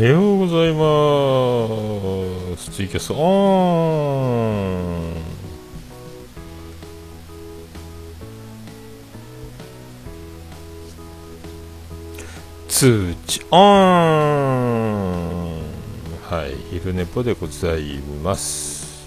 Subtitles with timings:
[0.00, 2.70] はようございます。
[2.70, 3.12] ツイキャス。
[3.12, 5.14] オン
[12.66, 13.44] 通知。
[13.50, 13.60] オン
[16.30, 16.54] はい。
[16.70, 19.06] 昼寝ぽでございます。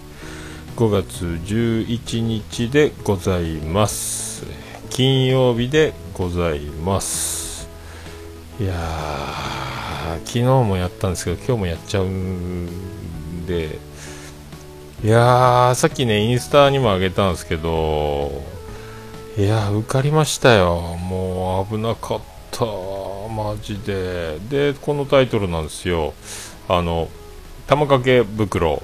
[0.76, 4.46] 5月11日でございます。
[4.92, 7.68] 金曜日でございます。
[8.60, 9.53] いや
[10.26, 13.80] 昨日もやったんですけど今日もやっちゃうんで
[15.04, 18.54] いやーさっきねインスタにも上げたんですけど
[19.36, 20.96] いや受かりましたよ。
[20.98, 22.22] もう危なかっ
[22.52, 22.66] た。
[22.66, 24.38] マジで。
[24.48, 26.14] でこのタイトルなんですよ。
[26.70, 27.10] あの
[27.66, 28.80] 玉掛け袋、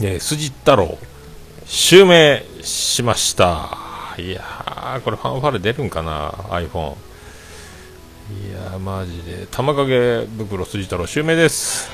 [0.00, 0.98] ね、筋太郎。
[1.64, 3.68] 襲名しました。
[4.18, 6.96] いやーこれファンファーレ出るんかな iPhone
[8.78, 11.88] マジで玉掛け袋筋太郎襲名です。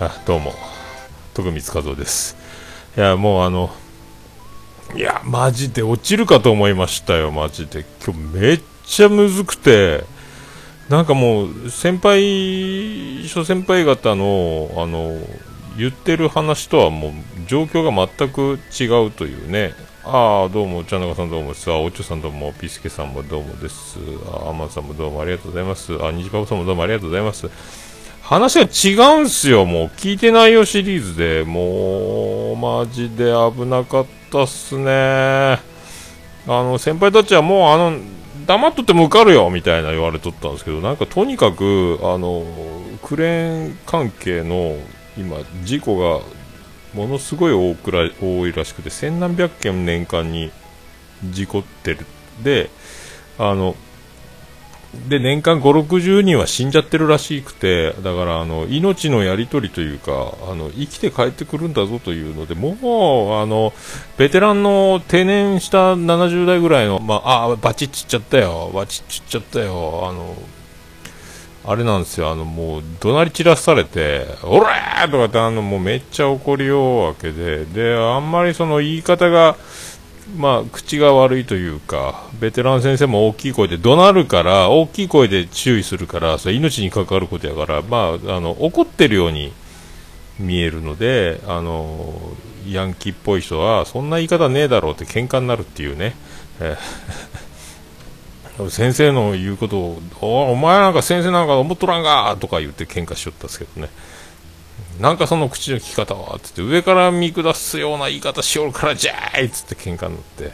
[0.00, 0.54] あどうも。
[1.34, 2.36] 徳光和夫です。
[2.96, 3.70] いやもうあの
[4.96, 7.30] いやマジで落ちるかと思いましたよ。
[7.30, 7.84] マジで。
[8.04, 10.04] 今日めっちゃむずくて。
[10.88, 15.20] なんかもう先輩諸先輩方のあの
[15.76, 17.12] 言ってる話とはもう
[17.46, 19.72] 状況が全く違うというね
[20.04, 23.98] ああどうも茶中さんどうもですあおちょさんどうもピスケさんもどうもです
[24.32, 27.48] あアマンさんもどうもありがとうございますあ虹パパさんもどうもありがとうございます
[28.30, 29.86] 話が違うんすよ、もう。
[29.96, 31.42] 聞いてないよシリーズで。
[31.42, 34.92] もう、マジで危なかったっすね。
[34.92, 35.58] あ
[36.46, 37.98] の、先輩たちはもう、あの、
[38.46, 42.44] 黙っとっても受かるよみたいな言われとったんですけど、なんかとにかく、あの、
[43.02, 44.76] クレーン関係の、
[45.20, 46.20] 今、事故が、
[46.94, 50.50] ものすごい多くら多いらしくて、千何百件年間に
[51.24, 52.06] 事故ってる。
[52.42, 52.70] で、
[53.38, 53.76] あの、
[55.08, 63.72] で年間5、60人は死んじゃってるらしくて、だからあの命のやり取りというかあの、生きて帰ってくるんだぞというので、もうあの
[64.18, 70.36] ベテランの定年した70代ぐらいの、まあ、あバチッちっちゃったよ、バチッちっちゃったよ、あの
[71.70, 75.10] あれなんですよ、あのもう怒鳴り散らされて、おらー！
[75.10, 79.56] とかってあのもうめっちゃ怒りようわけで、であんまりその言い方が、
[80.36, 89.52] まあ、口が悪いというか、ベテラン先生も大きい声で怒鳴るから、大きい声で注意するから、それ命に関わることやから、まあ、あの怒ってるように
[90.40, 92.14] 見えるので、あの
[92.68, 96.16] ヤンキーっぽい人は、そんな言い方ねえだろうって喧嘩になるっていうね。
[98.68, 103.88] 先生の言うことをお、お前なんか先生なんか思っとらんがとか言って喧嘩しよったんですけどね。
[105.00, 110.52] なんかその口の利き方はつって上から見下すような言い方しよるからじゃーいっつって喧嘩になって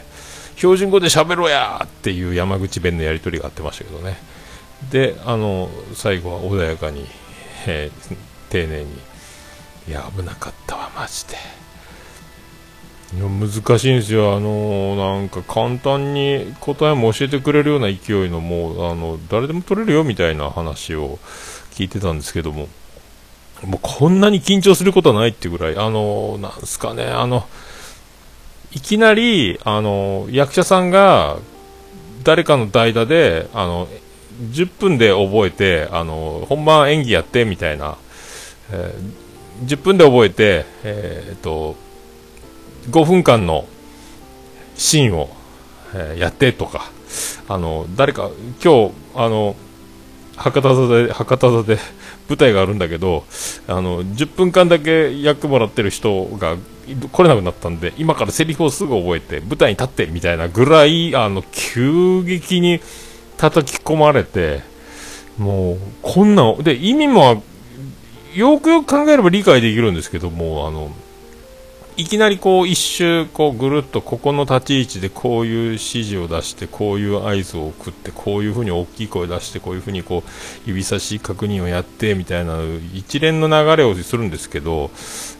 [0.55, 4.17] 標準語で喋ろうやっていう山口弁のやり取りがあってましたけどね
[4.89, 7.05] であの最後は穏やかに、
[7.67, 8.17] えー、
[8.49, 8.91] 丁寧に
[9.87, 11.35] いや危なかったわマジで
[13.15, 14.35] いや難しいんですよ。
[14.35, 21.17] あのなんか簡単に答えも教えてくれるような勢いのもうあの誰でも取れるよみたいな話を
[21.71, 22.67] 聞いてたんですけども。
[23.65, 27.47] もうこんなに緊張することはないっていうぐらい、あの、なんすかね、あの、
[28.71, 31.37] いきなり、あの、役者さんが、
[32.23, 33.87] 誰かの代打で、あの、
[34.51, 37.97] 10分で覚えて、あの、本番演技やって、みたいな、
[38.71, 41.75] えー、10分で覚えて、えー、っと、
[42.89, 43.65] 5分間の
[44.75, 45.29] シーンを、
[45.93, 46.91] え、やってとか、
[47.47, 48.29] あの、誰か、
[48.63, 49.55] 今日、あの、
[50.35, 51.79] 博多座で、博多座で
[52.29, 53.25] 舞台があるんだけど、
[53.67, 56.57] あの、10分間だけ役もらってる人が
[57.11, 62.79] 来れなくなったんで、今からセリフをすぐ覚えて、舞台に立ってみたいなぐらい、あの、急激に
[63.37, 64.61] 叩き込まれて、
[65.37, 67.43] もう、こんな、で、意味も、
[68.35, 70.91] よくよく考えれば理解できるんですけども、あの、
[71.99, 82.59] いきなりこう一周こうぐるっとここの立ち位置でこういう指示を出してこういう合図を送ってこういうふうに大きい声出してこういうふうにこう指差し確認をやってみたいな
[82.93, 84.91] 一連の流れをするんですけど、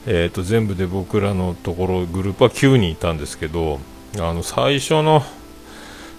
[0.06, 3.78] えー、と全部で僕らのところグループは9人いたんですけど
[4.18, 5.22] あの最初の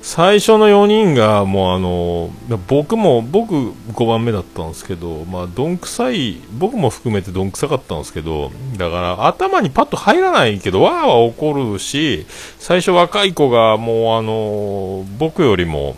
[0.01, 12.25] 最初の4人がもうあの僕も僕5番目だったんですけど、まあ、どんくさい僕も含めてどんくさかったんですけどだから頭にパッと入らないけどわーは怒るし
[12.59, 15.97] 最初若い子がもうあの僕よりも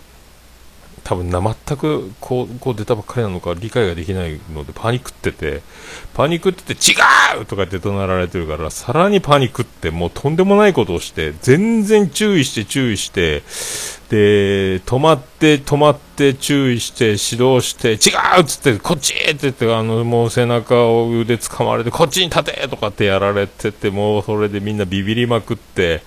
[1.04, 5.62] 多分な全くこうこう出たばっかりなのか理解ができないのでパニックってて
[6.14, 6.94] パニックってて違
[7.40, 13.42] うとかって怒鳴られてるからさらにパニックってもうとんでもないことをして全然注意して注意して
[14.08, 26.02] で止まって止まって注意して指導して違うっつってこっちって言ってあのもう背中を腕掴まれてこっちに立てとかってやられててもうそれでみんなビビりまくって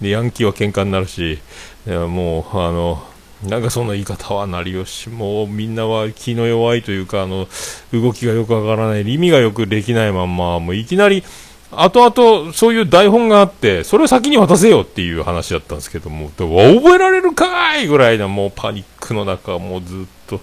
[0.00, 1.38] でヤンキーは喧嘩になるし
[1.86, 3.02] もうあの
[3.44, 7.48] なんかその言い方はなりよし、もうみんなは気の弱いというか、あの、
[7.92, 11.24] 動きがよくわからない、意味がよくできないまんま、もういきなり、
[11.72, 20.40] 後々そういう台本があって、それを先に渡せよっていう話だったんですけども、覚えられるかいぐらいなもうパニックの中、もうずっと、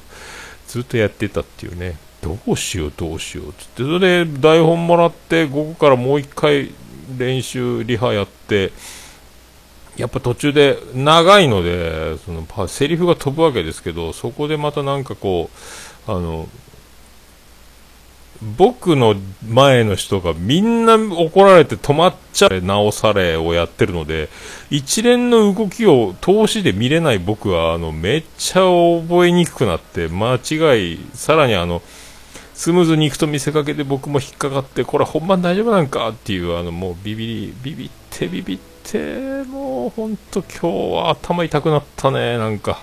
[0.67, 3.49] ずっとやってたっていうね、どうしようどうしよう。
[3.49, 6.71] って、それで台本もらって、午後からもう一回
[7.17, 8.71] 練習、リハやって、
[9.99, 15.49] やっぱ途中で長いので、そのセリフが飛ぶわけですけど、そこでまたなんかこ
[16.07, 16.47] う、あの、
[18.57, 19.15] 僕の
[19.45, 24.29] 前の人がみんな怒られて止まっちゃえ直されをやってるので、
[24.69, 31.81] 一連の動きを通しで見れない僕は、あの、めっちゃ覚えにくくなって、間違い、さらにあの、
[32.53, 42.81] スムーズにいくと見せかけて僕も引っかかって、これ本番大丈夫なんかっていう、あの、もうビビり、ビビってビビって、もう本当今日は頭痛くなったね、なんか。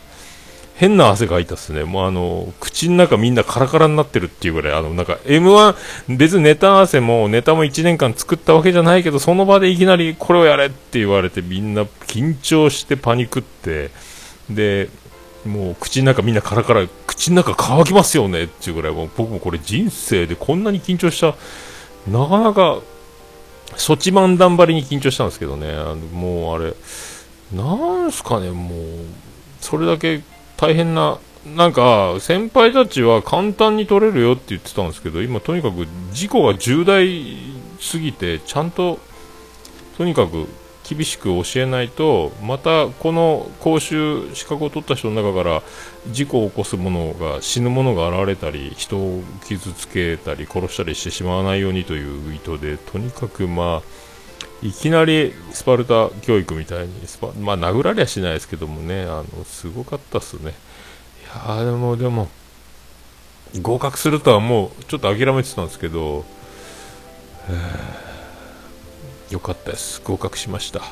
[0.77, 1.85] 変な汗かいたっすね。
[1.85, 5.75] もうあの、口の中みんなカラカラになってるっていうぐらい、あの、なんか M1、
[6.17, 13.91] 別にネタ合わせもネタも1年間作ったわけじゃないけど、その場でいきなりこれをやれって言われてみんな緊張してパニクって、
[14.51, 14.91] で、
[15.47, 21.29] もう口の中みんなカラカラ、口の中乾きますよねっていうぐらい、もう僕もこれ人生でこんなに緊張した、
[22.11, 22.81] なかなか、
[23.77, 26.75] ソチ漫談張りに緊張したんですけどね、あのもうあれ、
[27.53, 28.75] なんすかね、もう、
[29.61, 30.23] それだけ
[30.57, 37.37] 大変な、なんか、先輩たちは簡単に取れるよって言ってたんですけど、今とにかく事故が重大
[37.81, 38.99] すぎて、ちゃんと、
[39.97, 40.49] とにかく
[40.89, 45.63] 厳しく教えないとまたこの講習資格を取った人の中から
[46.11, 54.07] 事故を起こす者が死ぬ者が現れたり人を傷つけたり殺したりしてしまわないようにという意図でとにかくまあ
[54.63, 60.53] いきなりスパルタ教育みたいにスパまあ殴られはしないですけどもねあのすごかったっすね。
[60.53, 62.29] いやでもでも
[63.61, 66.25] 合格するとはもうちょっと諦めてたんですけど、
[69.31, 70.01] よかったです。
[70.05, 70.83] 合格しました。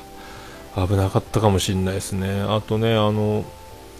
[0.76, 2.42] 危なかったかもしれないですね。
[2.42, 3.44] あとねあの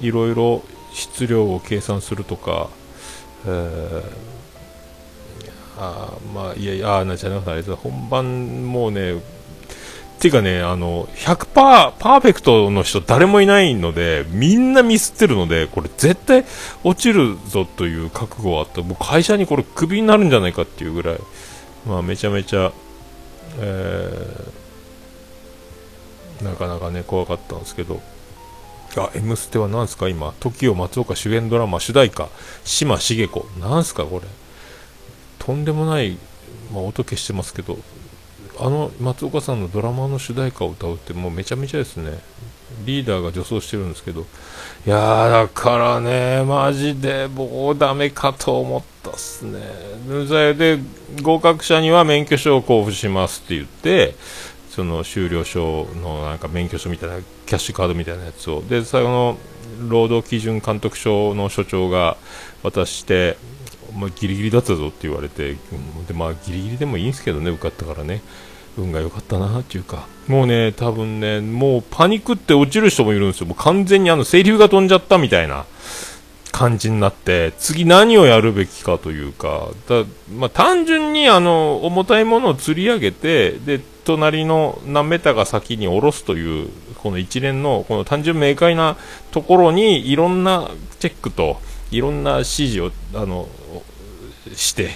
[0.01, 2.69] いろいろ質量を計算するとか、
[3.47, 4.03] えー、
[5.79, 7.75] あまあいやいやあなじゃなくてあれです。
[7.77, 9.21] 本番もうね
[10.25, 16.47] ていうかね、あの、100%パーフェクトの人誰もいないので、みんなミスってるので、これ絶対
[16.83, 18.81] 落ちるぞという覚悟はあった。
[18.81, 21.19] もう会社にこれクビになるんじゃないかっていうぐらい、
[21.87, 22.73] まあめちゃめちゃ
[23.59, 28.01] えー、なかなかね怖かったんですけど
[28.97, 30.09] あ、M ステは何すか？
[30.09, 32.29] 今、TOKIO 松岡主演ドラマ主題歌、
[32.65, 33.47] 島茂子。
[33.59, 34.29] なんすかこれ？
[35.41, 36.17] とんでもない、
[36.73, 37.79] まあ、音消してますけど、
[38.61, 42.21] あの松岡さんのドラマの主題歌を歌うってもうめちゃめちゃですね。
[42.85, 44.27] リーダーが女装してるんですけど、
[44.87, 49.61] いやー、だからね、マジでもうダメかと思ったっすね。
[50.55, 50.79] で、
[51.23, 54.15] 合格者には免許証を交付しますって言って、
[54.71, 57.17] その修了証のなんか免許証みたいな、
[57.47, 59.39] キャッシュカードみたいなやつを、で、最後の
[59.89, 62.17] 労働基準監督署の所長が
[62.63, 63.37] 渡して、
[63.97, 65.57] まあ、ギリギリだったぞって言われて、
[66.09, 68.23] でまあ、ギリギリでもいいんですけどね、受かったからね。
[68.77, 73.47] 運が良かったなっていうか、もうね、多分ね、もうパニクって落ちる人もいるんですよ。
[73.47, 75.67] もう完全にあの、清流が飛んじゃったみたいな
[76.51, 88.97] 感じになって、次何をやるべきかというか、だまあ、単純にあの、重たいものを釣り上げて、で、隣の何メーターが先に下ろすという、この一連の、この単純明快な
[89.31, 91.59] ところに、いろんなチェックと、
[91.91, 93.49] いろんな指示を、あの、
[94.55, 94.91] して、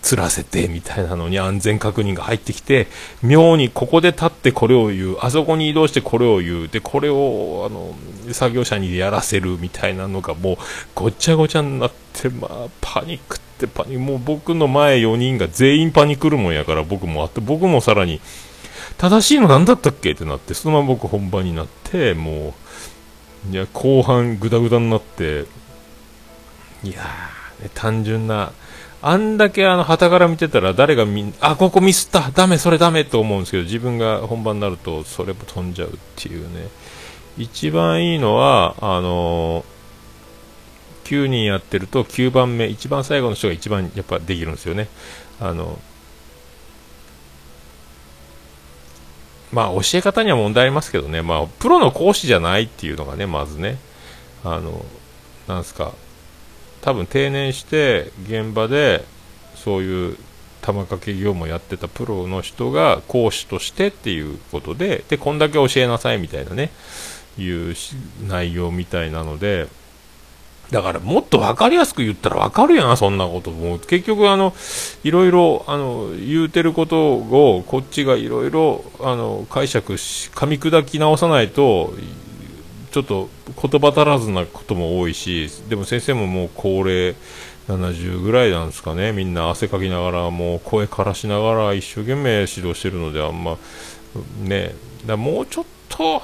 [0.00, 2.86] 釣らせてみたいなのに安全確認が入ってきて
[3.22, 5.18] 妙にここで立ってこれを言う。
[5.20, 6.68] あそこに移動してこれを言う。
[6.68, 7.94] でこれをあの
[8.32, 10.56] 作業者にやらせるみたいなのがもう
[10.94, 18.20] ごちゃごちゃになってまあパニックってパニックもう僕の前4人が全員パニックるもんやから僕もあって僕もさらに
[18.98, 20.12] 正しいの何だったっけ？
[20.12, 22.54] ってなってそのまま僕本番になっても
[23.48, 25.46] ういや後半グダグダになって
[26.82, 28.52] いやー、ね、単純な
[29.00, 36.68] あんだけあの、旗から見てたら誰がみん、あ、ここミスった、ダメ、それダメと思うんですけど、自分が本番になると、それも飛んじゃうっていうね。
[37.38, 39.64] 一番いいのは、あの
[41.04, 44.88] 9人やってると9番目一番最後の人が一番やっぱできるんですよね。
[45.40, 45.78] あの
[49.52, 53.78] まあ教え方には問題ありますけどね、まあ、プロの講師じゃないっていうのがね、まずね、
[54.44, 54.84] あの、
[55.46, 55.94] なんすか、
[56.80, 59.04] 多分定年して現場で
[59.54, 60.16] そういう
[60.60, 66.70] 玉掛け業務をやってたプロの人が講師としてっていうことで、で、こんだけ教えなさいみたいなね、
[67.38, 67.74] いう
[68.26, 69.68] 内容みたいなので、
[70.70, 73.50] だからもっと分かりやすく言ったら分かるやん、そんなこと。
[73.50, 74.54] もう結局あの、
[75.02, 81.94] いろいろ、あの、言うてることを、こっちがいろいろ、あの、解釈し、噛み砕き直さないと、
[82.90, 83.28] ちょっと
[83.60, 87.14] 言葉足らずなことも多いし、でも先生ももう高齢、
[87.68, 93.58] 70ぐらいなんですかね、みんな汗かきながら、もう声枯らしながら一生懸命指導してるので、あんま、
[94.40, 94.74] ね、
[95.06, 96.22] だもうちょっと、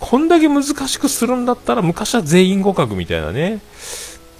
[0.00, 3.60] こんだけ難しくするんだったら昔は全員互角みたいなね、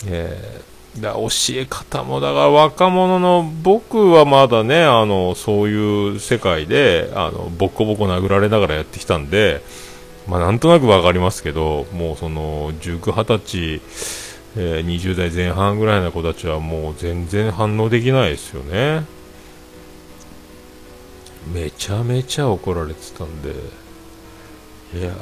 [0.07, 1.29] えー、だ教
[1.61, 9.63] え方もだから若者の僕はまだねあのそういう世界であのボッコボコ殴られながらやってきたんで、
[10.29, 13.81] まあ、なんとなく分かりますけどもうその19、20歳、
[14.57, 19.05] えー、20代前半ぐらいの子たちはもう全然反応できないですよね。
[21.53, 23.55] めちゃめちゃ怒られてたんで。
[24.95, 25.13] いや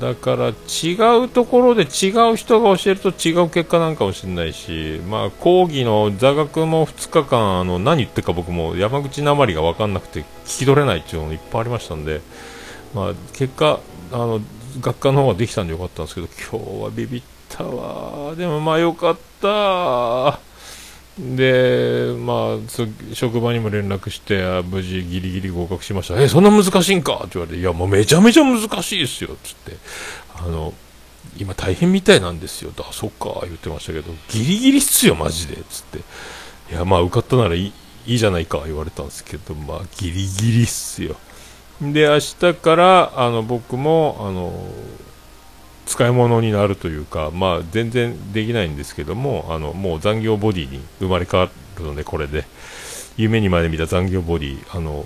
[0.00, 12.20] だから違うところで違う人が教えると違う結果なんかもしれないし、まあ、講義の座学も2日間あの何言ってるか僕も山口なまりが分かんなくて聞き取れないっていうのいっぱいありましたんで、
[12.94, 13.80] まあ、結果
[14.12, 14.40] あの
[14.80, 20.40] 学科の方ができたんでよかったんですけど今日はビビったわでもまあよかった
[21.18, 22.58] で、まあ、
[23.12, 26.18] 職場にも連絡して、無事ギリギリ合格しました。
[26.18, 27.16] え、そんな難しいんか？
[27.18, 29.76] って言われて、いや、もうめちゃめちゃ難しいですよ、つって。
[30.34, 30.72] あの、
[31.36, 32.72] 今大変みたいなんですよ。
[32.78, 35.98] あ、そっか、言ってましたけど、ギリギリっすよ、マジで、つって。
[36.72, 37.72] いや、まあ、受かったならいい
[38.06, 41.16] いいじゃないか、言われたんですけど、まあ、ギリギリっすよ。
[41.82, 44.52] で、明日から、あの、僕も、あの、
[45.86, 52.44] 使い物になるというか、まあ、全然できないんですけどもあのもう残業ボディに生まれ変わるのでこれで。
[53.16, 55.04] 夢にまで見た残業ボディあの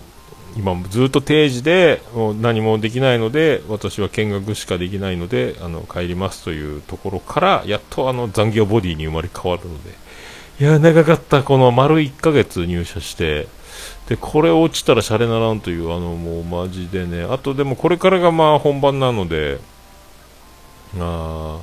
[0.57, 2.01] 今ずっと定時で
[2.41, 9.91] 何もできないので私は見学しかできないのであの帰りますというところからやっとあの残業ボディに生まれ変わるので。
[10.59, 11.43] いや長かった。
[11.43, 13.47] この丸1ヶ月入社して
[14.09, 19.59] でこれ落ちたらシャレならんというあのもうマジでねあとでもこれからがまあ本番なので
[20.99, 21.61] あ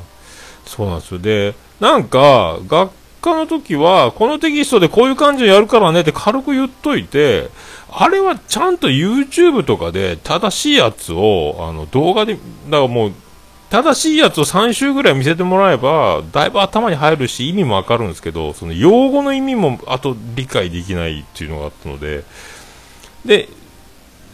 [0.65, 1.19] そうなんですよ。
[1.19, 7.50] で、なんか、学科の時は、このテキストでこういう感じでやるからねって軽く言っといて、
[7.91, 13.13] あれはちゃんと YouTube とかで正しいやつを、あの、動画で、だからもう、
[13.73, 22.23] 正しいやつを3週ぐらい見せてもらえば、だいぶ頭に入るし、意味もわかるんですけど、その用語の意味もあと理解できないっていうのがあったので、
[23.25, 23.49] で、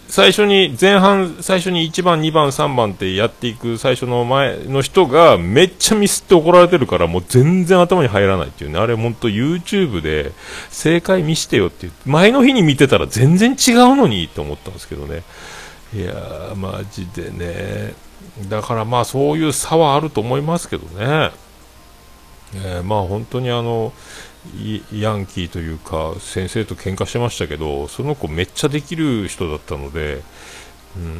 [0.09, 8.79] 最初に前半最初に1番2番3番ってやっていく最初の前の人がめっちゃミスって怒られてるからもう全然頭に入らないっていうね。
[8.79, 10.33] あれ本当 YouTube で
[10.69, 11.93] 正解見してよっていう。
[12.05, 15.23] 前の日に見てたら全然違うのにって思ったんですけどね。
[15.93, 18.08] いやーマジでね。
[18.49, 21.31] だからまあそういう差はあると思いますけどね、
[22.55, 23.93] えー、まあ本当にあの
[24.93, 30.21] ヤンキーというか先生と喧嘩してましたけどその子めっちゃできる人だったので、
[30.95, 31.13] うん、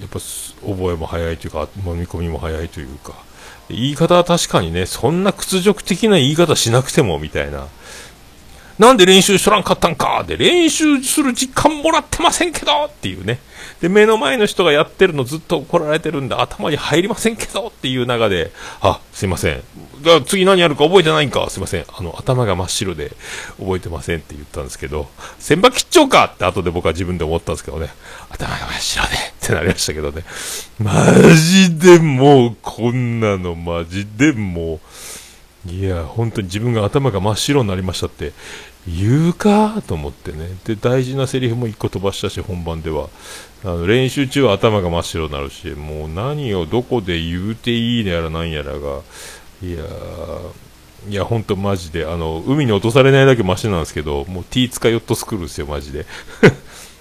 [0.00, 3.14] やっぱ覚えも早いというか飲み込みも早いというか。
[3.68, 7.66] 言い方は確かにねそんな屈辱的な言い方しなくてもみたいな。
[8.78, 10.24] なんで練習しとらんかったんか。
[10.26, 13.38] で、練習する時間もらってませんけどっていうね。
[13.80, 19.62] で、目の前の人がやってるのずっと怒られてるんで、頭に入りませんけどっていう中で、あ、すいません。
[20.02, 21.84] じゃあ次何やるか覚えてないんかすいません。
[21.92, 23.12] あの、頭が真っ白で
[23.58, 25.08] 覚えてませんって言ったんですけど、
[25.38, 27.88] 千葉吉兆かって後で僕は自分で思ったんですけどね。
[28.30, 30.24] 頭が真っ白でってなりましたけどね。
[30.78, 30.92] マ
[31.34, 34.80] ジでもう、こんなのマジでも
[35.66, 38.32] う、いや、本当に自分が頭が真っ白になりましたって
[38.86, 39.82] 言うか？
[39.88, 40.48] と思ってね。
[40.64, 43.08] で、大事なセリフも1個飛ばしたし、本番では。
[43.66, 49.00] あの練習中は頭が真っ白になるし、もう何をどこで言うていいのやらなんやらが、
[49.60, 49.84] いや
[51.08, 56.06] いや、ほんとマジで、あの、海に落とされないだけマシなんですけど、もう T 使いヨットスクールですよ、マジで。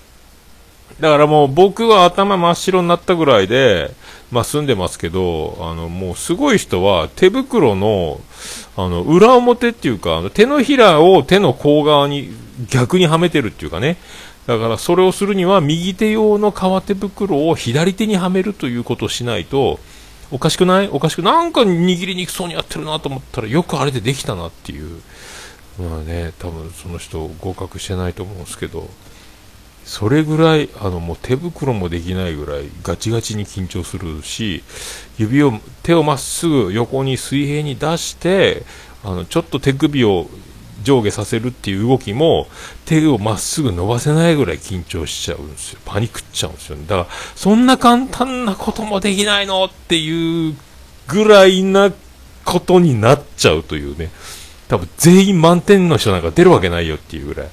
[0.99, 3.91] だからもう僕は頭真っ白になったぐらいで、
[4.31, 8.19] まあ、住んでますけど、あの、もうすごい人は手袋の、
[8.75, 12.31] あの、裏表っていうか、手のひらを手の甲側に
[12.69, 13.97] 逆にはめてるっていうかね。
[14.47, 19.79] だからそれをするには右手用の革手袋を左手にはめるということをしないと、
[20.31, 20.89] おかしくない？
[20.89, 25.01] おかしくなんか握りにくそうにやってるなと思ったらよくあれでできたなっていう。
[25.79, 28.89] まあね多分その人合格してないと思うんですけど。
[29.85, 34.63] それぐらいあのもう手袋もできないぐらいガチガチに緊張するし
[35.19, 38.63] 指を手をまっすぐ横に水平に出して
[39.03, 40.27] あのちょっと手首を
[40.85, 42.47] 上下させるっていう動きも
[42.85, 45.79] 手をまっすぐ伸ばせないぐらい緊張しちゃうんですよ。
[45.83, 46.77] パニックっちゃうんですよ。
[46.77, 50.55] ねだからそんな簡単なこともできないのっていう
[51.07, 51.91] ぐらいな
[52.45, 54.11] ことになっちゃうというね。
[54.67, 57.47] 多分全員満点の人なんか出るわけないよっていうぐらい、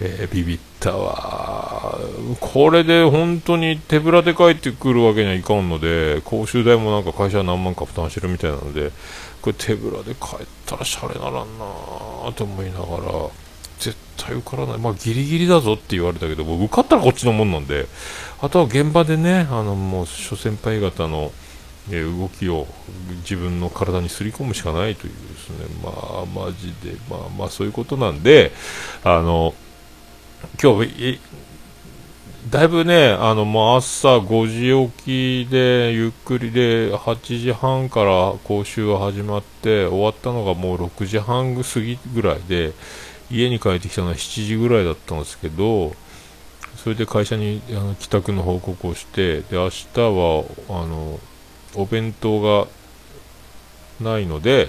[0.00, 1.98] えー、ビビったわ。
[2.40, 8.92] これで本当に手ぶらで帰ってくるわけにはいかんので講習代もなんか会社は何万か負担してるみたいなので
[9.40, 13.28] これ手ぶらで帰ったらシャレならんなと思いながら
[13.78, 14.78] 絶対受からない。
[14.78, 17.86] まあギリギリだぞって言われたけど僕受かったらこっちのもんなんで。
[18.40, 21.30] あとは現場でねあのもう諸先輩方の
[21.90, 22.66] え動きを
[23.22, 25.66] 自分の体にすり込むしかないというですね。
[25.82, 26.96] まあマジで。
[27.10, 28.52] まあまあそういうことなんで
[29.04, 29.54] あの
[30.62, 31.18] 今日
[32.50, 42.72] だいぶね、あの、もう朝5時起きで、ゆっくりで、8時半から講習が始まって、終わったのがもう6時半過ぎぐらいで、
[43.30, 45.94] 家に帰ってきたのは7時ぐらいだったんですけど、
[46.76, 51.20] それで会社にあの帰宅の報告をして、で、明日は、あの、
[51.74, 52.68] お弁当が
[54.00, 54.68] ないので、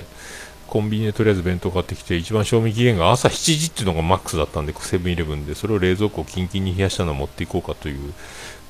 [0.67, 8.13] コンビニでとりあえず弁当買ってきて、一番賞味期限が朝7時っていうのがマックスだったんで、セブンイレブンで、それを冷蔵庫をキンキンに冷やしたのを持っていこうかという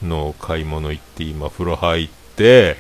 [0.02, 2.78] のを買い物行って、今風呂入って、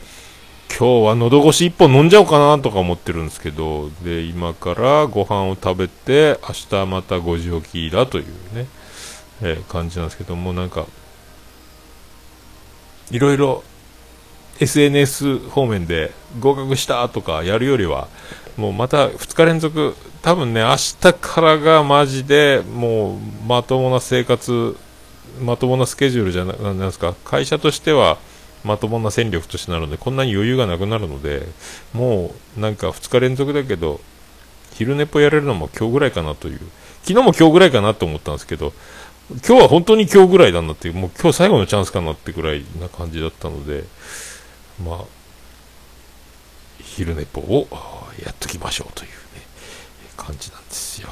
[0.77, 8.65] 今日は喉越し1本飲んじゃおうかなとか思ってるんですけど、で、今からご飯を食べて、明日また5時起きだというね、
[9.41, 10.88] えー、感じなんですけども、なんか、
[13.12, 13.63] いろいろ
[14.60, 18.07] SNS 方面で合格したとかやるよりは、
[18.57, 23.17] もうまた2日連続、多分ね、明日からがマジでもう
[23.48, 24.77] まともな生活、
[25.41, 28.18] まともなスケジュールじゃななんですか、会社としては
[28.63, 31.48] まともな戦力としてなるので、こんなに余裕がなくなるので、
[31.94, 34.00] もうなんか2日連続だけど、
[34.75, 36.59] 昼寝っぽやれるのも今日ぐらいかなという、
[37.03, 38.72] 昨日も今日ぐらいかなと思ったんですけど、
[39.29, 43.83] 今日は本当に今日ぐらいだなっていう、もう今日最後のチャンスかなってぐらいな感じだったので、
[44.83, 45.05] まあ、
[46.79, 47.67] 昼寝ぽを
[48.24, 49.15] やっときましょうというね、
[50.17, 51.09] 感じなんですよ。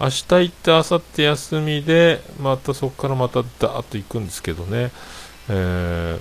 [0.00, 4.92] 明日行って明後日休みで、またそこからまたダーッと行くんですけどね、
[5.48, 6.20] えー、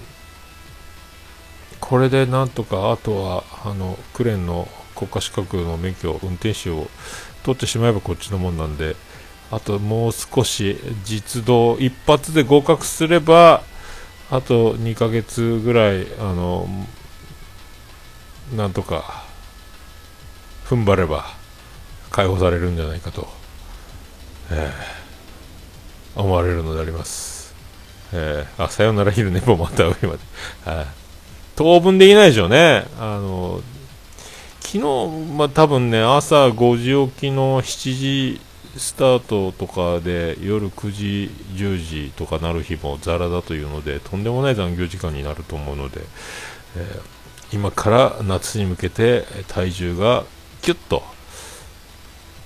[1.79, 6.88] これでなんとか、あとは、あの、クレーンの国家資格の免許、運転手を
[7.43, 8.95] 取ってしまえばこっちのもんなんで、
[9.51, 13.63] あともう少し実動、一発で合格すれば、
[14.29, 16.67] あと2ヶ月ぐらい、あの、
[18.55, 19.23] なんとか、
[20.65, 21.25] 踏ん張れば
[22.11, 23.27] 解放されるんじゃないかと、
[24.51, 27.55] えー、思われるのであります。
[28.11, 30.09] えー、あ、さよなら昼寝もまた上まで。
[30.65, 30.85] はい、
[31.55, 32.85] 当分できないでしょうね。
[32.99, 33.61] あの、
[34.59, 34.81] 昨日、
[35.37, 38.41] まあ、多分ね、朝5時起きの7時
[38.77, 46.01] スタートとかで夜9時、10時とかなる日もザラだというので、とんでもない残業時間になると思うので、
[46.75, 50.25] えー、今から夏に向けて体重が
[50.61, 51.03] キュッと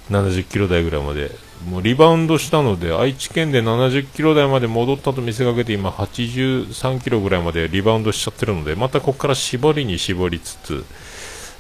[0.10, 1.32] 70キロ台ぐらいまで
[1.66, 10.86] もうリバウンドしたので愛知県で70キロ台まで戻ったと見せかけて今83キロぐらいまでリバウンドしちゃってるのでまたここから絞りに絞りつつ、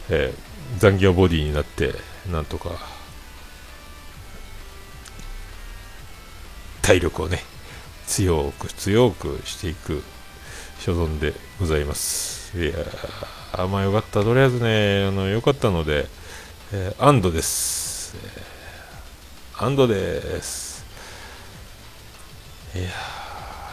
[0.10, 1.93] えー、残業ボディになって
[2.31, 2.69] なんとか
[6.91, 7.39] 体力をね
[8.06, 10.04] 強く強くしていく
[10.80, 12.60] 所存でございます。
[12.60, 14.23] いやーまあよかった。
[14.23, 16.08] とりあえずねあのよかったので
[16.73, 20.86] えー、アンドです、えー、アンドです。
[22.75, 22.89] いや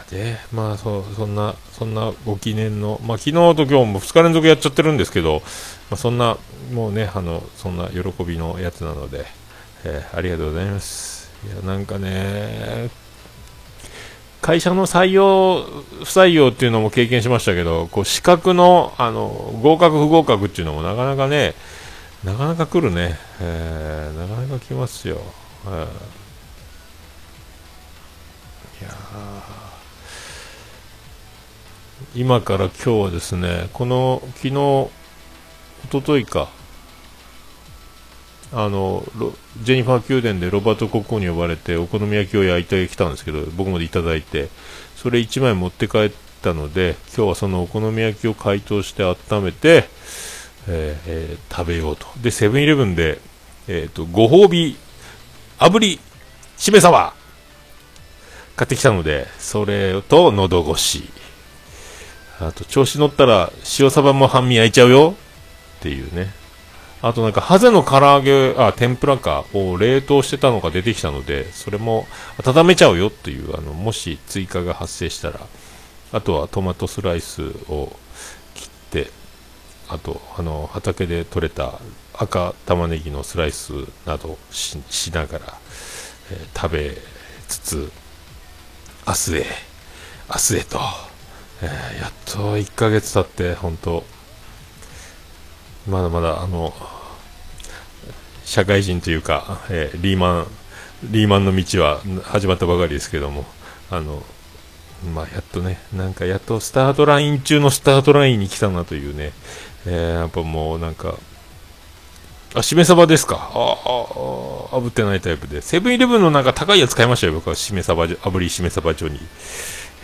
[0.09, 5.41] でまあそそんなそんなご記念のまあ昨日と今日も2日連続やっちゃってるんですけど、
[5.89, 6.37] まあ、そんな
[6.71, 9.25] もうねあのそんな喜びのやつなので、
[9.83, 11.19] えー、ありがとうございます。
[11.45, 12.89] いやなんかね
[14.41, 19.27] 会社の採用、不採用っていうのも経験しましたけど、こう資格のあの
[19.61, 21.55] 合格、不合格っていうのもなかなかね、
[22.23, 25.21] なかなか来るね、えー、なかなか来ますよ、
[25.65, 25.77] えー、い
[28.83, 28.89] や
[32.13, 34.89] 今から今日はですねこの昨日
[35.85, 36.58] 一昨日か。
[38.51, 39.03] あの
[39.61, 44.49] ジェニファー宮殿でロバート国王に呼ばれてお好み焼きを焼いてきたんですけど僕までいただいて
[44.95, 49.85] それ1枚持って帰ったので今日はそのお好み焼きを解凍して温めて
[50.67, 52.07] えーえー食べようと。
[52.21, 53.19] で、セブンイレブンで、
[53.67, 54.77] えっ、と、ご褒美、
[55.57, 55.99] 炙り、
[56.57, 57.13] しめ鯖
[58.55, 61.09] 買ってきたので、それと喉越し。
[62.39, 65.15] あと、調子乗ったら、塩サバも半身焼いちゃうよ
[65.79, 66.38] っていうね。
[67.01, 72.07] あとなんか、ハゼの唐揚げ、あ、天ぷらか、を冷凍してたのが出てきたので、それも
[72.45, 75.39] 温めちゃうよっていう、あの、もし追加が発生したら、
[76.11, 77.95] あとはトマトスライスを
[78.53, 79.11] 切って、
[79.87, 81.79] あと、あの、畑で採れた
[82.13, 83.71] 赤玉ねぎのスライス
[84.05, 85.53] などししながら、
[86.31, 86.97] えー食べ
[87.47, 87.91] つつ、
[89.07, 89.45] 明日へ、
[90.29, 90.79] 明日へと、
[91.61, 94.03] えーやっと1ヶ月経って、本当
[95.89, 96.73] まだまだ、あの、
[98.45, 100.47] 社会人というか、えーリーマン、
[101.03, 103.45] リーマンの道は始まったばかりですけども、
[103.91, 104.23] あの、
[105.13, 109.31] まあ、やっとね、なんかやっとスタートライン中のスタートラインに来たなというね、
[109.85, 111.15] えーやっぱもうなんか、
[112.55, 113.35] あ、しめ鯖ですか？
[113.35, 115.61] ああ、炙ってないタイプで。
[115.61, 117.55] セブンイレブンのなんか高いやつ買いましたよ、僕は。
[117.55, 119.21] しめ鯖、炙りしめ鯖ジョニー。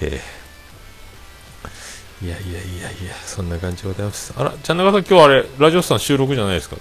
[0.01, 0.44] えー
[2.25, 4.33] いやいやいやいや、そんな感じでございます。
[4.35, 6.75] あら、ちゃんなかさん今日あれ、ラジオスさん収録じゃないですか。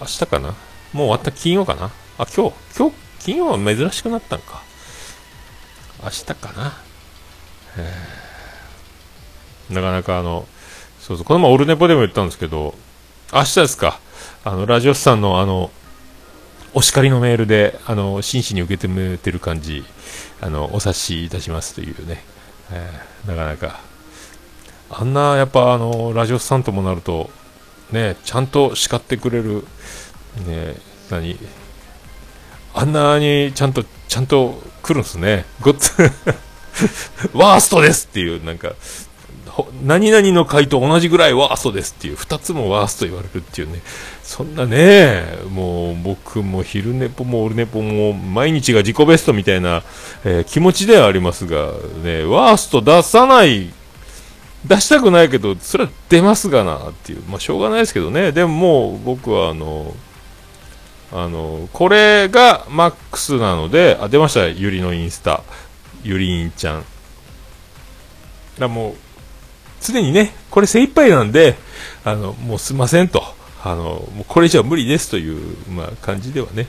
[0.00, 0.48] 明日かな？
[0.48, 0.56] もう
[0.94, 1.90] 終わった金曜かな？
[2.16, 4.62] あ、今日、今日、金曜は珍しくなったんか。
[6.02, 6.72] 明日かな？
[7.76, 7.94] え
[9.74, 10.46] なかなかあの、
[11.00, 12.74] そうそう、この前オルネポでも言ったんですけど、
[13.34, 14.00] 明日ですか。
[14.42, 15.70] あの、ラジオスさんのあの、
[16.72, 19.84] お叱りのメールで、あの、真摯に受け止めてる感じ、
[20.40, 22.24] あの、お察しいたしますというね、
[22.70, 23.80] えーなかなか、
[24.90, 27.30] あんな、やっぱあの、ラジオスさんともなると、
[27.92, 29.64] ね、ちゃんと叱ってくれる、
[30.46, 30.76] ね、
[31.10, 31.36] 何、
[32.74, 35.44] あんなにちゃんと、ちゃんと来るんですね。
[35.60, 35.92] ごっつ、
[37.32, 38.72] ワーストですっていう、なんか、
[39.82, 43.80] 何々の回と同じぐらいワーストですっていう、二つもワースト言われるっていうね、
[44.22, 49.82] そんなね、もう僕も昼寝ぽもオルネポも毎日が自己ベストみたいな、
[50.24, 51.72] えー気持ちではありますが、
[52.04, 53.72] ね、ワースト出さない、
[54.66, 59.94] 出したくないけど、それは出ますがなっていう、まあしょうがないですけどね、でももう僕はあの、
[61.12, 65.42] あの、これがマックスなので、あ、出ました、ゆりのインスタ。
[66.02, 66.84] ゆりんちゃん。
[68.58, 68.94] だもう、
[69.80, 71.56] 常にね、これ精一杯なんで、
[72.04, 73.22] あの、もうすいませんと。
[73.62, 76.66] あの、もうこれ以上無理ですという、まあ、感じではね、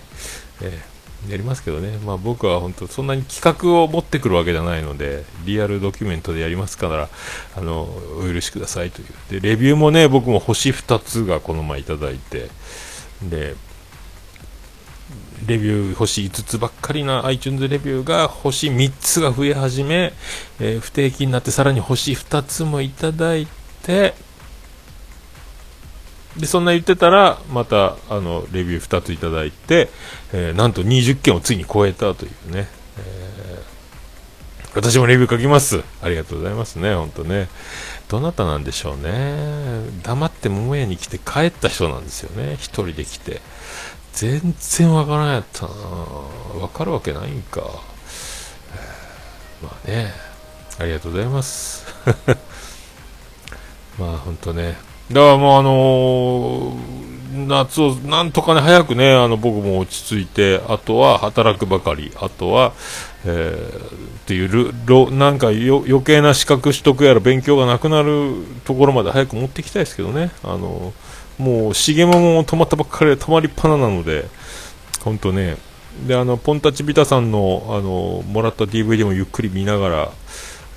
[0.62, 0.97] えー
[1.30, 1.98] やりますけどね。
[2.06, 7.10] まあ僕は本当そんなに企画を持ってくるわけじゃないので、リアルドキュメントでやりますから、
[7.56, 7.84] あの、
[8.20, 9.42] お許しくださいという。
[9.42, 12.50] で、レビューもね、僕も星2つがこの前いただいて、
[13.24, 13.56] で、
[15.46, 20.14] レビュー星5つばっかりな iTunes レビューが星3つが増え始め、
[20.60, 23.48] えー不定期になってさらに星2つもいただい
[23.84, 24.14] て、
[26.38, 29.90] で、そんな言ってたら、また、あの、レビュー2ついただいて、
[30.34, 32.68] えーなんと20件をついに超えたというね、
[33.00, 33.78] えー
[34.76, 35.82] 私もレビュー書きます。
[36.04, 37.50] ありがとうございますね、本当ね。
[38.10, 39.82] どなたなんでしょうね。
[40.04, 43.42] 黙って桃屋に来て帰った人なんですよね、一人で来て。
[44.14, 45.74] 全然わからんやったな
[46.62, 47.62] わかるわけないんか。
[48.76, 50.14] えーまあね、
[50.78, 51.86] ありがとうございます。
[53.98, 54.78] まあ本当ね。
[55.12, 56.98] だからもうあのー
[57.46, 62.74] 夏をなんとかね、早くね、あの僕も落ち着いて、あとは働くばかり、あとは、
[63.26, 68.34] えーっていうル、ろなんか余計な資格取得やら勉強がなくなる
[68.66, 70.32] ところまで早く持っていきたいですけどね。
[70.44, 70.94] あの
[71.38, 74.28] もう、重もも止まったばっかりで止まりっぱななので、
[75.04, 75.56] 本当ね。
[76.06, 80.12] で、あの、ポンタチビタさんの、あの、もらった DVD もゆっくり見ながら、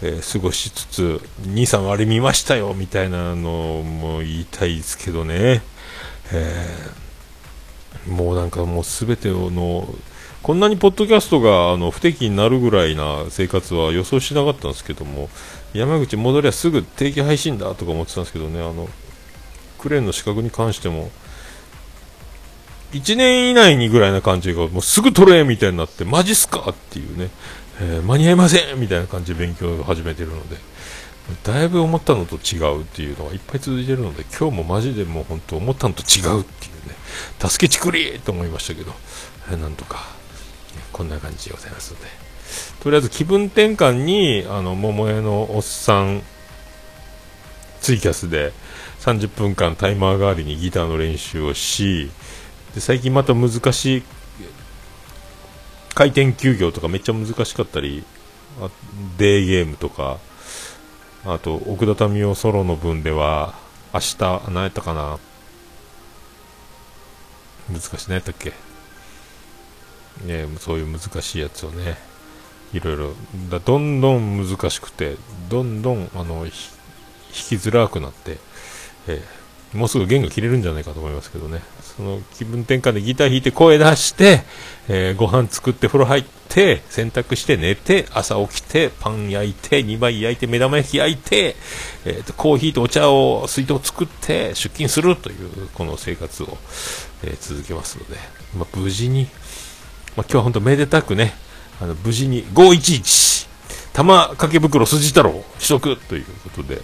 [0.02, 5.62] えー過ごしつつ、兄さんあれ見ましたよ、みたいなのも言いたいですけどね。
[6.32, 7.10] えー
[8.06, 9.88] もうなんかもうすべての、
[10.42, 15.28] こんなにポッドキャストがあの不適になるぐらいな生活は予想しなかったんですけども、
[15.74, 18.88] 山口戻りゃすぐ定期配信だとか思ってたんですけどね、あの、
[19.78, 21.10] クレーンの資格に関しても、
[22.92, 27.28] 1年以内にぐらいな感じが、もうすぐ取れみたいになって、マジっすかっていうね、
[27.80, 30.56] えー間に合いませんみたいな感じで勉強を始めてるので、
[31.44, 36.94] だいぶ思ったのと違うっていうのがいっぱい続いてるので、今日もマジでもう本当思ったのと違うっていうね、
[37.40, 38.92] 助けちくりと思いましたけど、
[39.50, 40.04] えーなんとか、
[40.92, 42.06] こんな感じでございますので、
[42.82, 46.22] とりあえず気分転換に、あの、桃江のおっさん、
[47.80, 48.52] ツイキャスで
[49.00, 52.10] 30分間タイマー代わりにギターの練習をし、
[52.74, 54.02] で最近また難しい
[55.94, 58.04] 回転休業とかめっちゃ難しかったり、
[58.60, 58.70] あ
[59.18, 60.18] デーゲームとか、
[61.24, 63.54] あと奥田民生ソロの分では、
[63.92, 64.16] 明日、
[64.50, 65.18] 何やったかな、
[67.70, 68.52] 難しい何やったっけ？
[70.24, 71.96] ねそういう難しいやつをね
[72.72, 73.14] いろいろ。
[73.48, 75.16] だどんどん難しくて
[75.48, 78.38] どんどんあの弾きづらくなって、
[79.06, 79.22] えー、
[79.74, 81.60] もうすぐ弦が切れるんじゃないかと思いますけどね。
[81.96, 84.42] その気分転換でギター弾いて声出して、
[84.88, 91.56] えー、ご飯作って風呂入って洗濯して寝て朝起きてパン焼いて2枚焼いて目玉焼き焼いて、
[92.06, 96.56] えーと、コーヒーとお茶を水筒作って出勤するというこの生活を、
[97.22, 98.16] えー、続けますので、
[98.56, 99.30] まあ、無事に、まあ、
[100.22, 101.34] 今日は本当めでたくね
[101.80, 103.48] あの無事に511
[103.92, 106.80] 玉掛け袋筋太郎取得ということで、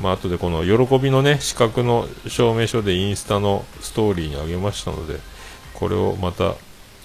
[0.00, 5.18] まあ後でこの喜びのね資格の証明書でインスタのストーリーにあげましたので
[5.74, 6.54] これをまた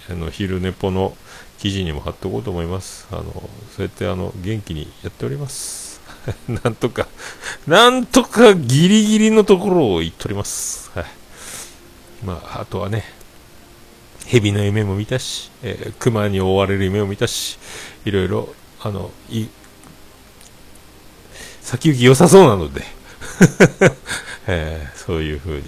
[0.09, 1.15] あの昼寝ぽの
[1.59, 3.07] 記事にも貼っておこうと思います。
[3.11, 6.01] あのそうやってあの元気にやっております。
[6.47, 7.07] なんとか
[7.67, 10.91] なんとかギリギリのところを言っております。
[10.93, 11.05] はい。
[12.23, 13.05] まああとはね
[14.25, 17.59] 蛇の夢も見たし、えー、熊に追われる夢を見たし、
[18.05, 19.47] いろいろ、あの、い、
[21.63, 22.83] 先行き良さそうなので。
[24.45, 25.63] えー、そういう風に、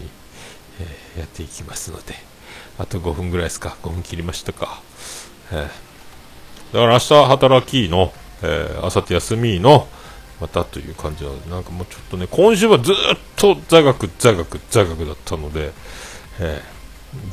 [0.79, 2.13] えー、やっていきますので、
[2.77, 4.81] あと5分ぐらいですか、5分切りましたか。
[5.51, 5.59] えー、
[6.73, 9.87] だから明日働きの、えー、明後日休みの、
[10.41, 12.95] またという感じなの、なんかもうちょっとね、今週はずっ
[13.37, 15.71] と座学、座学、座学だったので、
[16.39, 16.75] えー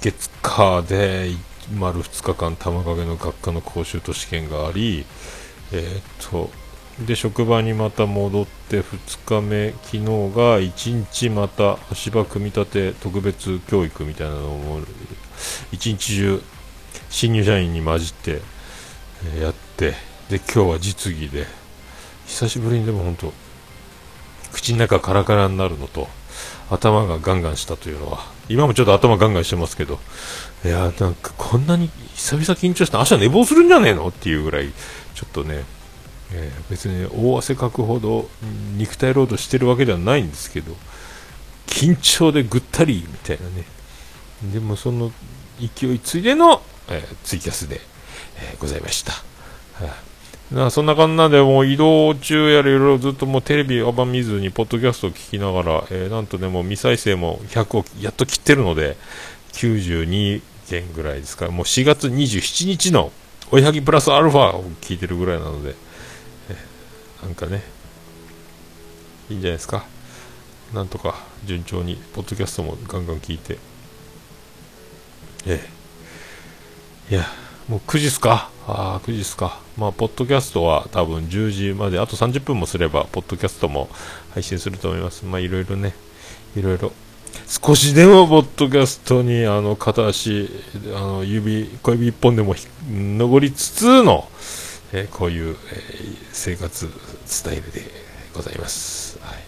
[0.00, 1.30] 月火で
[1.74, 5.04] 丸2日間玉影の学科の講習と試験があり、
[5.72, 6.50] えー、っと
[7.00, 14.80] で職場にまた戻って2日目、昨日が1日また足場組み立て特別教育みたいなのを
[15.72, 16.42] 1日中
[17.08, 18.40] 新入社員に混じって、
[19.40, 19.94] やって
[20.28, 21.46] で今日は実技で
[22.26, 23.32] 久しぶりにでも本当
[24.52, 26.08] 口の中カラカラになるのと
[26.70, 29.98] 頭がガンガンしたというのは今もちょっと頭ガンガンしてますけど、
[30.64, 34.72] いやなんかこんなに久々緊張した明日寝坊するんじゃねえのっていうぐらい、
[35.14, 35.64] ちょっとね、
[36.34, 38.28] えー、別に大汗かくほど
[38.76, 40.74] 肉体労働してるわけではないんですけど、
[41.66, 43.64] 緊張でぐったりみたいなね、
[44.52, 45.12] でもその
[45.60, 47.80] 勢いついでの、えー、ツイキャスで、
[48.38, 49.12] えー、ございました。
[49.12, 49.20] は
[50.52, 58.96] い、なそんな感じなんで、もう移動中やらいろいろずっともうテレビあんま見ずに、ポッドキャストを聞きながら、えー、なんとでも未再生も100をやっと切ってるので、
[59.52, 61.46] 92件ぐらいですか。
[61.46, 63.12] らもう4月27日の
[63.50, 65.74] おやぎプラスアルファを聞いてるぐらいなので、
[67.22, 67.62] なんかね、
[69.30, 69.84] いいんじゃないですか。
[70.74, 73.58] なんとか順調に、ポッドキャストもガンガン聞いて、
[75.46, 75.68] え
[77.10, 77.26] え、いや、
[77.68, 79.60] もう9時っすかああ、9時っすか。
[79.76, 83.88] まあ、ポッドキャストは多分10時まで、あと30分もすれば、ポッドキャストも
[84.34, 85.24] 配信すると思います。
[85.24, 85.94] まあ、いろいろね、
[86.56, 86.92] いろいろ。
[87.46, 90.48] 少しでもポッドキャストに、あの、片足、
[90.94, 92.54] あの、指、小指一本でも
[92.88, 94.28] 登りつつの、
[94.92, 96.88] えー、こういう、えー、生活
[97.26, 97.82] スタイルで
[98.34, 99.18] ございます。
[99.20, 99.38] はい。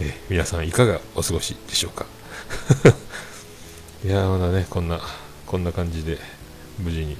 [0.00, 2.06] えー、皆さんいかがお過ごしでしょうか？
[4.04, 5.00] いやまだね、こんな、
[5.46, 6.18] こんな感じで、
[6.78, 7.16] 無事に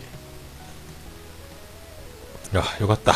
[2.54, 3.14] あ、よかった。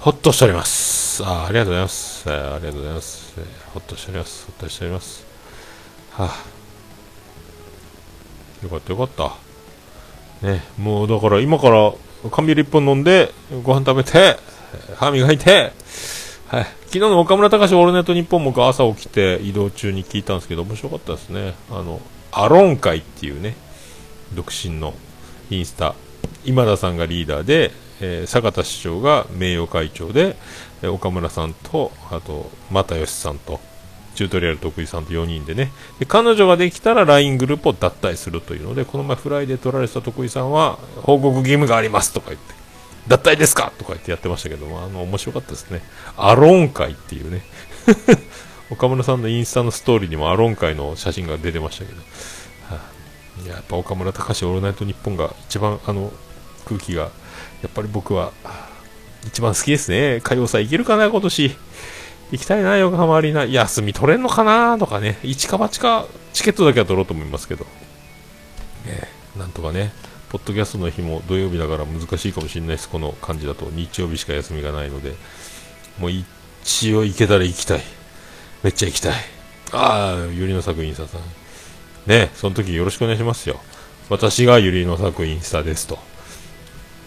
[0.00, 1.22] ほっとしております。
[1.24, 2.30] あありがとうございます。
[2.30, 3.32] ありがとうございます。
[3.38, 4.46] えー、ほっとしております。
[4.46, 5.24] ほっとしております。
[6.12, 6.36] はあ、
[8.64, 9.08] よかったよかっ
[10.40, 10.46] た。
[10.46, 11.92] ね、もうだから今から
[12.30, 14.36] 缶ビール1本飲んで、ご飯食べて、
[14.96, 15.72] 歯磨いて、
[16.48, 16.64] はい。
[16.86, 21.54] 昨日の岡村隆史オールナイトニッポンも朝起きて移動中に聞いたんですけど、面白かったですね。
[21.70, 22.00] あの、
[22.32, 23.54] アロン会っていうね、
[24.34, 24.94] 独身の
[25.50, 25.94] インスタ、
[26.44, 30.36] 今田さんがリーダーで、えー、坂田市長が名誉会長で、
[30.82, 33.60] えー、岡村さんと、あと、又吉さんと、
[34.18, 42.52] チュートリアル得意さんと4人でねで、彼女ができたら LINE グループを脱退するというので、この前フライで取られてた得意さんは、報告義務がありますとか言って、
[43.06, 45.82] 脱退ですかとか言ってやってましたけども、あの、面白かったですね。
[46.16, 47.42] アロン会っていうね。
[48.70, 51.98] 岡村さんのインスタのストーリーにもアロン会の写真が出てましたけど、
[52.74, 52.80] は
[53.46, 56.12] あ、やっぱ岡村隆史オールナイトニッポンが一番あの
[56.66, 58.32] 空気がやっぱり僕は
[59.26, 60.16] 一番好きですね。
[60.16, 61.56] 歌謡祭行けるかな、今年。
[62.30, 63.44] 行きたいな、横浜アリーナ。
[63.46, 65.18] 休み取れんのかなとかね。
[65.22, 67.64] 一か八か、チケットだけは取ろうと思いますけど。
[68.84, 69.92] ね、なんとかね、
[70.28, 72.88] ポッドキャストの日も土曜日だから難しいかもしれないです。
[72.88, 73.70] この感じだと。
[73.72, 75.14] 日曜日しか休みがないので。
[75.98, 77.82] もう一応行けたら行きたい。
[78.62, 79.14] めっちゃ行きたい。
[79.72, 81.06] ああ、ゆりの作品さん。
[82.06, 83.60] ね、その時よろしくお願いしますよ。
[84.08, 85.98] 私がゆりの作品スタですと。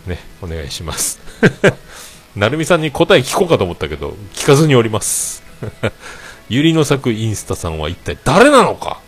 [0.07, 1.19] ね、お願いします。
[2.35, 5.43] なるみさんに答え聞こうかと思ったけど、聞かずにおります。
[6.49, 8.99] ゆりの作インスタさんは一体誰なのか？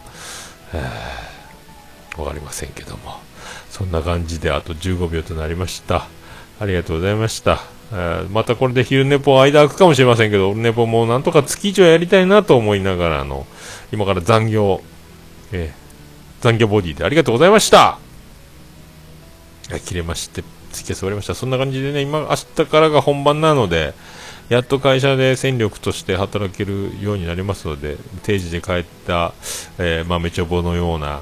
[2.17, 3.21] わかりませんけども。
[3.69, 6.07] そんな感じであと15秒となりました。
[6.59, 7.63] ありがとうございました。
[8.29, 13.47] またこれで昼寝ぽ間空くかもしれませんけど、寝ぽもなんとか月以上やりたいなと思いながらあの、
[13.91, 14.81] 今から残業、
[15.51, 17.97] えー、残業ボディでありがとうございました。
[19.85, 21.35] 切れまして、月が座りました。
[21.35, 23.93] そんな感じでね、今、明日からが本番なので、
[24.49, 29.33] やっと会社で戦力として働けるようになりますので、定時で帰った、
[29.77, 31.21] えー、豆ちょぼのような、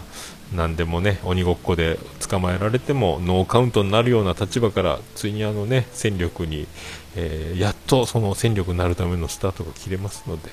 [0.53, 6.67] 何でもね鬼ごっこで捕まえられてもノーカウントになるような立場からついにあのね戦力に、
[7.15, 10.49] えー、やっとその戦力になるためのスタートが切れますので、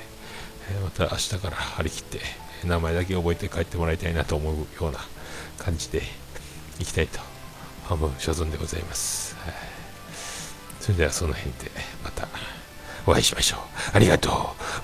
[0.70, 2.20] えー、また明日から張り切って
[2.64, 4.98] 名前だけ覚えて帰ってもらいたいなと思うような
[5.58, 6.02] 感じで
[6.78, 7.27] いきたいと
[7.94, 9.54] 思う所存でございます、はい、
[10.80, 11.70] それではその辺で
[12.04, 12.28] また
[13.06, 13.60] お会いしましょう。
[13.94, 14.32] ありがとう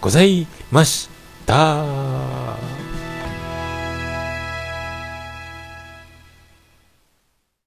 [0.01, 1.11] ございまし
[1.47, 3.04] た。